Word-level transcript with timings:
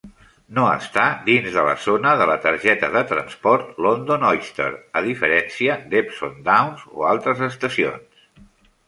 No 0.57 0.61
està 0.75 1.01
dins 1.25 1.57
de 1.57 1.65
la 1.67 1.73
zona 1.83 2.13
de 2.21 2.25
la 2.31 2.37
targeta 2.45 2.89
de 2.95 3.03
transport 3.11 3.77
London 3.87 4.25
Oyster, 4.31 4.69
a 5.01 5.05
diferència 5.09 5.77
d'Epsom 5.93 6.41
Downs 6.49 6.89
o 7.03 7.07
altres 7.11 7.45
estacions. 7.51 8.27